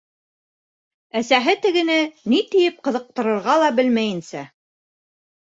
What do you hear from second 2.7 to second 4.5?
ҡыҙыҡтырырға ла белмәйенсә: